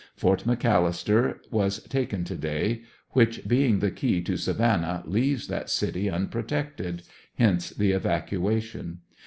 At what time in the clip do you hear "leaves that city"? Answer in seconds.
5.05-6.09